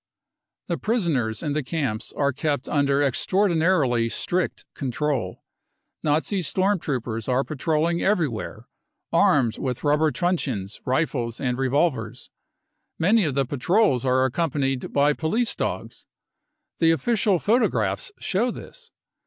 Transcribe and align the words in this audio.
The 0.65 0.79
prisoners 0.79 1.43
in 1.43 1.53
the 1.53 1.61
camps 1.61 2.11
are 2.13 2.33
kept 2.33 2.67
under 2.67 3.03
extraordinarily 3.03 4.09
strict 4.09 4.65
control. 4.73 5.43
Nazi 6.01 6.41
storm 6.41 6.79
troopers 6.79 7.27
are 7.29 7.43
patrolling 7.43 8.01
everywhere, 8.01 8.67
armed 9.13 9.59
with 9.59 9.83
rubber 9.83 10.09
truncheons, 10.11 10.81
rifles 10.85 11.39
and 11.39 11.59
revolvers. 11.59 12.31
Many 12.97 13.25
of 13.25 13.35
the 13.35 13.45
patrols 13.45 14.03
are 14.03 14.25
accompanied 14.25 14.91
by 14.91 15.13
police 15.13 15.55
dogs; 15.55 16.07
the 16.79 16.89
official 16.89 17.37
photographs 17.37 18.11
show 18.17 18.49
this. 18.49 18.89